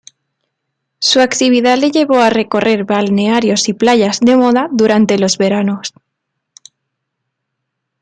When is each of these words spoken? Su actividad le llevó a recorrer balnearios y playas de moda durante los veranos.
Su 0.97 1.19
actividad 1.19 1.77
le 1.77 1.91
llevó 1.91 2.17
a 2.21 2.31
recorrer 2.31 2.85
balnearios 2.85 3.69
y 3.69 3.73
playas 3.75 4.19
de 4.19 4.35
moda 4.35 4.67
durante 4.71 5.19
los 5.19 5.37
veranos. 5.37 5.93